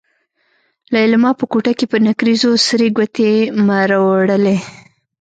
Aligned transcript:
ليلما 0.93 1.31
په 1.39 1.45
کوټه 1.51 1.73
کې 1.77 1.85
په 1.91 1.97
نکريزو 2.07 2.51
سرې 2.67 2.87
ګوتې 2.97 3.31
مروړلې. 3.67 4.57